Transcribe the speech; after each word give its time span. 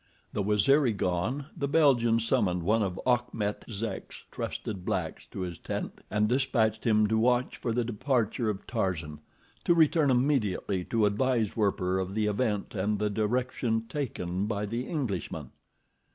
The 0.33 0.41
Waziri 0.41 0.93
gone, 0.93 1.45
the 1.55 1.67
Belgian 1.67 2.19
summoned 2.19 2.63
one 2.63 2.81
of 2.81 2.99
Achmet 3.05 3.65
Zek's 3.69 4.25
trusted 4.31 4.83
blacks 4.83 5.27
to 5.29 5.41
his 5.41 5.59
tent, 5.59 6.01
and 6.09 6.27
dispatched 6.27 6.85
him 6.85 7.05
to 7.05 7.19
watch 7.19 7.55
for 7.57 7.71
the 7.71 7.85
departure 7.85 8.49
of 8.49 8.65
Tarzan, 8.65 9.19
returning 9.67 10.17
immediately 10.17 10.83
to 10.85 11.05
advise 11.05 11.55
Werper 11.55 11.99
of 11.99 12.15
the 12.15 12.25
event 12.25 12.73
and 12.73 12.97
the 12.97 13.11
direction 13.11 13.85
taken 13.87 14.47
by 14.47 14.65
the 14.65 14.87
Englishman. 14.87 15.51